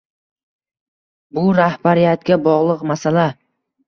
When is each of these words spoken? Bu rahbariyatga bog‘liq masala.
Bu 1.37 1.43
rahbariyatga 1.57 2.39
bog‘liq 2.47 2.81
masala. 2.93 3.27